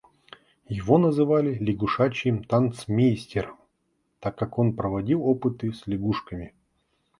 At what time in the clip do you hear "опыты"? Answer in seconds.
5.27-5.71